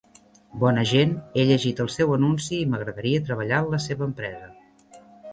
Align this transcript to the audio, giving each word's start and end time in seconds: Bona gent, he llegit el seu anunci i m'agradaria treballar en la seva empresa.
Bona 0.61 0.83
gent, 0.91 1.11
he 1.35 1.43
llegit 1.49 1.81
el 1.83 1.91
seu 1.95 2.13
anunci 2.15 2.57
i 2.59 2.63
m'agradaria 2.71 3.25
treballar 3.27 3.59
en 3.65 3.69
la 3.75 3.81
seva 3.85 4.07
empresa. 4.07 5.03